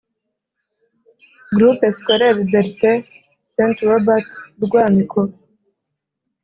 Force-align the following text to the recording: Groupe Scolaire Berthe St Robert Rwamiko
Groupe 1.57 1.85
Scolaire 1.97 2.39
Berthe 2.51 2.93
St 3.51 3.79
Robert 3.81 4.29
Rwamiko 4.61 5.21